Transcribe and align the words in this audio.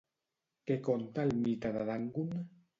Què 0.69 0.77
conta 0.87 1.27
el 1.29 1.35
mite 1.45 1.75
de 1.79 1.87
Dangun? 1.93 2.37